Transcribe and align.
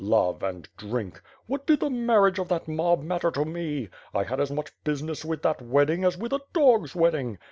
Love 0.03 0.41
and 0.41 0.67
drink. 0.77 1.21
What 1.45 1.67
did 1.67 1.79
the 1.81 1.89
marriage 1.91 2.39
of 2.39 2.47
that 2.47 2.67
mob 2.67 3.03
matter 3.03 3.29
to 3.29 3.45
me? 3.45 3.89
I 4.15 4.23
had 4.23 4.39
as 4.41 4.49
much 4.49 4.71
business 4.83 5.23
with 5.23 5.43
that 5.43 5.61
wedding 5.61 6.03
as 6.03 6.17
with 6.17 6.33
a 6.33 6.39
dog's 6.53 6.95
wedding. 6.95 7.37